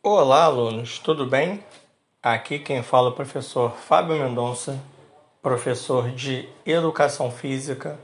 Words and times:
Olá, 0.00 0.44
alunos, 0.44 1.00
tudo 1.00 1.26
bem? 1.26 1.62
Aqui 2.22 2.60
quem 2.60 2.84
fala 2.84 3.08
é 3.08 3.10
o 3.10 3.14
professor 3.14 3.72
Fábio 3.72 4.14
Mendonça, 4.14 4.80
professor 5.42 6.12
de 6.12 6.48
Educação 6.64 7.32
Física 7.32 7.98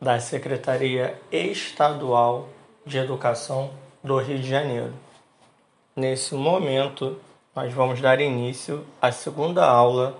da 0.00 0.18
Secretaria 0.18 1.20
Estadual 1.30 2.48
de 2.86 2.96
Educação 2.96 3.70
do 4.02 4.16
Rio 4.16 4.38
de 4.38 4.48
Janeiro. 4.48 4.94
Nesse 5.94 6.34
momento, 6.34 7.18
nós 7.54 7.70
vamos 7.70 8.00
dar 8.00 8.18
início 8.18 8.86
à 9.00 9.12
segunda 9.12 9.66
aula 9.66 10.16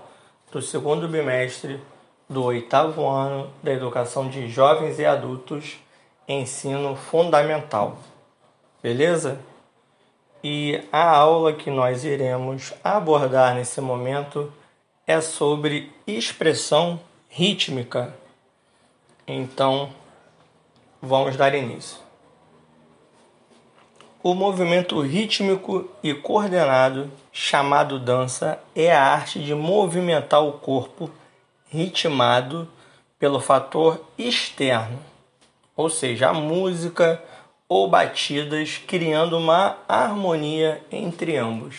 do 0.53 0.61
segundo 0.61 1.09
bimestre 1.09 1.81
do 2.29 2.45
oitavo 2.45 3.09
ano 3.09 3.51
da 3.63 3.73
Educação 3.73 4.29
de 4.29 4.49
Jovens 4.49 4.99
e 4.99 5.07
Adultos, 5.07 5.79
Ensino 6.29 6.95
Fundamental. 6.95 7.97
Beleza? 8.83 9.41
E 10.49 10.81
a 10.93 11.11
aula 11.11 11.53
que 11.53 11.73
nós 11.73 12.05
iremos 12.05 12.73
abordar 12.85 13.53
nesse 13.57 13.81
momento 13.81 14.53
é 15.05 15.21
sobre 15.21 15.93
expressão 16.07 17.01
rítmica. 17.29 18.15
Então, 19.27 19.91
vamos 21.03 21.37
dar 21.37 21.53
início. 21.53 21.99
O 24.23 24.35
movimento 24.35 25.01
rítmico 25.01 25.91
e 26.01 26.15
coordenado, 26.15 27.11
chamado 27.33 27.99
dança, 27.99 28.61
é 28.73 28.95
a 28.95 29.03
arte 29.03 29.41
de 29.41 29.53
movimentar 29.53 30.45
o 30.45 30.53
corpo 30.53 31.11
ritmado 31.69 32.69
pelo 33.19 33.41
fator 33.41 34.01
externo, 34.17 35.01
ou 35.77 35.91
seja, 35.91 36.29
a 36.29 36.33
música, 36.33 37.21
ou 37.69 37.89
batidas, 37.89 38.79
criando 38.87 39.37
uma 39.37 39.79
harmonia 39.89 40.83
entre 40.91 41.37
ambos. 41.37 41.77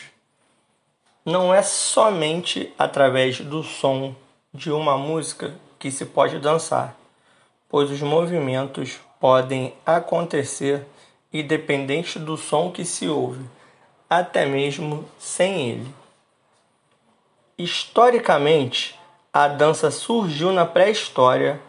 Não 1.26 1.54
é 1.54 1.62
somente 1.62 2.74
através 2.78 3.40
do 3.42 3.64
som 3.64 4.16
de 4.54 4.72
uma 4.72 4.98
música 4.98 5.54
que 5.78 5.92
se 5.92 6.06
pode 6.06 6.40
dançar, 6.40 6.96
pois 7.70 7.92
os 7.92 8.02
movimentos 8.02 9.00
podem 9.20 9.74
acontecer 9.86 10.86
independente 11.32 12.18
do 12.18 12.38
som 12.38 12.72
que 12.72 12.86
se 12.86 13.08
ouve, 13.08 13.46
até 14.10 14.46
mesmo 14.46 15.06
sem 15.20 15.70
ele. 15.70 15.94
Historicamente, 17.58 18.98
a 19.34 19.48
dança 19.48 19.92
surgiu 19.92 20.52
na 20.52 20.66
pré-história, 20.66 21.60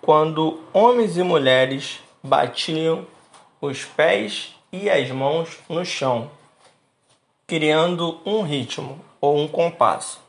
quando 0.00 0.60
homens 0.72 1.16
e 1.16 1.22
mulheres 1.22 2.00
batiam 2.22 3.06
os 3.66 3.84
pés 3.84 4.54
e 4.72 4.90
as 4.90 5.10
mãos 5.10 5.58
no 5.68 5.84
chão, 5.84 6.30
criando 7.46 8.20
um 8.24 8.42
ritmo 8.42 9.00
ou 9.20 9.38
um 9.38 9.46
compasso. 9.48 10.20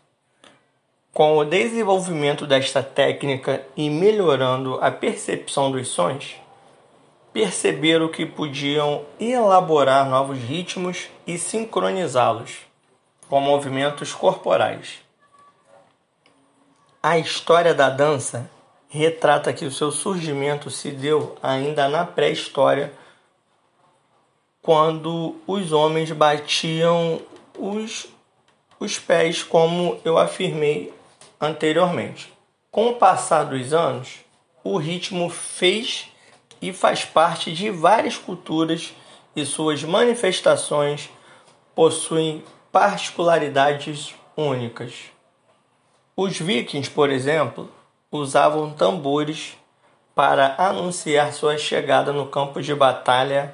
Com 1.13 1.37
o 1.37 1.45
desenvolvimento 1.45 2.45
desta 2.45 2.83
técnica 2.83 3.65
e 3.75 3.89
melhorando 3.89 4.77
a 4.81 4.91
percepção 4.91 5.71
dos 5.71 5.87
sons, 5.87 6.35
perceberam 7.31 8.09
que 8.09 8.25
podiam 8.25 9.05
elaborar 9.19 10.09
novos 10.09 10.37
ritmos 10.37 11.09
e 11.25 11.37
sincronizá-los 11.37 12.59
com 13.27 13.39
movimentos 13.39 14.13
corporais. 14.13 14.99
A 17.01 17.17
história 17.17 17.73
da 17.73 17.89
dança 17.89 18.49
retrata 18.89 19.53
que 19.53 19.65
o 19.65 19.71
seu 19.71 19.91
surgimento 19.91 20.69
se 20.69 20.91
deu 20.91 21.37
ainda 21.41 21.87
na 21.89 22.05
pré-história 22.05 22.93
quando 24.65 25.35
os 25.45 25.71
homens 25.71 26.11
batiam 26.11 27.21
os, 27.55 28.07
os 28.79 28.97
pés, 28.97 29.43
como 29.43 29.99
eu 30.03 30.17
afirmei 30.17 30.91
anteriormente. 31.39 32.33
Com 32.71 32.89
o 32.89 32.95
passar 32.95 33.43
dos 33.43 33.73
anos, 33.73 34.21
o 34.63 34.77
ritmo 34.77 35.29
fez 35.29 36.07
e 36.59 36.73
faz 36.73 37.05
parte 37.05 37.53
de 37.53 37.69
várias 37.69 38.17
culturas 38.17 38.91
e 39.35 39.45
suas 39.45 39.83
manifestações 39.83 41.11
possuem 41.75 42.43
particularidades 42.71 44.15
únicas. 44.35 44.93
Os 46.17 46.39
vikings, 46.39 46.89
por 46.89 47.11
exemplo, 47.11 47.69
usavam 48.11 48.71
tambores 48.73 49.55
para 50.15 50.55
anunciar 50.57 51.31
sua 51.33 51.55
chegada 51.55 52.11
no 52.11 52.25
campo 52.25 52.63
de 52.63 52.73
batalha 52.73 53.53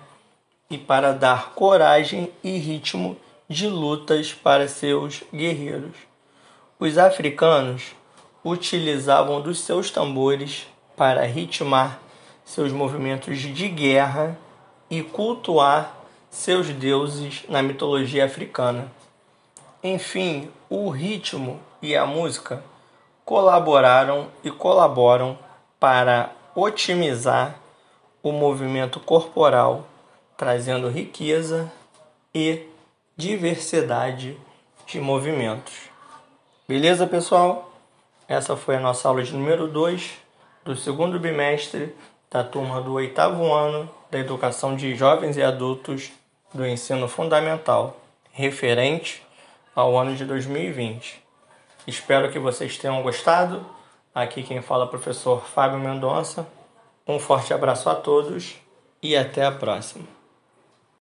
e 0.72 0.78
para 0.78 1.12
dar 1.12 1.52
coragem 1.52 2.32
e 2.42 2.58
ritmo 2.58 3.18
de 3.50 3.68
lutas 3.68 4.34
para 4.34 4.70
seus 4.70 5.22
guerreiros. 5.32 5.96
Os 6.80 6.98
africanos 6.98 7.92
utilizavam 8.44 9.42
dos 9.42 9.60
seus 9.60 9.92
tambores 9.92 10.66
para 10.96 11.26
ritmar 11.26 12.00
seus 12.46 12.72
movimentos 12.72 13.38
de 13.38 13.68
guerra 13.68 14.38
e 14.90 15.04
cultuar 15.04 15.94
seus 16.30 16.70
deuses 16.70 17.44
na 17.50 17.62
mitologia 17.62 18.24
africana. 18.24 18.90
Enfim, 19.84 20.50
o 20.70 20.90
ritmo 20.90 21.60
e 21.82 21.98
a 21.98 22.06
música 22.06 22.64
colaboraram 23.26 24.28
e 24.42 24.50
colaboram 24.50 25.38
para 25.78 26.32
otimizar 26.56 27.56
o 28.24 28.32
movimento 28.32 29.00
corporal 29.00 29.91
trazendo 30.42 30.90
riqueza 30.90 31.72
e 32.34 32.66
diversidade 33.16 34.36
de 34.88 35.00
movimentos. 35.00 35.72
Beleza, 36.68 37.06
pessoal? 37.06 37.72
Essa 38.28 38.58
foi 38.58 38.78
a 38.78 38.80
nossa 38.80 39.08
aula 39.08 39.22
de 39.22 39.34
número 39.34 39.68
2 39.68 40.14
do 40.66 40.76
segundo 40.76 41.20
bimestre 41.20 41.96
da 42.32 42.44
turma 42.44 42.82
do 42.82 42.94
oitavo 42.94 43.54
ano 43.54 43.88
da 44.10 44.18
Educação 44.18 44.76
de 44.76 44.96
Jovens 44.96 45.38
e 45.38 45.44
Adultos 45.44 46.12
do 46.52 46.66
Ensino 46.66 47.08
Fundamental, 47.08 48.02
referente 48.32 49.22
ao 49.76 49.96
ano 49.96 50.16
de 50.16 50.26
2020. 50.26 51.22
Espero 51.86 52.32
que 52.32 52.40
vocês 52.40 52.80
tenham 52.80 53.04
gostado. 53.04 53.64
Aqui 54.16 54.42
quem 54.42 54.60
fala 54.60 54.86
é 54.86 54.88
o 54.88 54.90
professor 54.90 55.46
Fábio 55.46 55.78
Mendonça. 55.78 56.48
Um 57.08 57.20
forte 57.20 57.54
abraço 57.54 57.88
a 57.92 57.94
todos 57.94 58.56
e 59.04 59.16
até 59.16 59.46
a 59.46 59.52
próxima. 59.52 60.21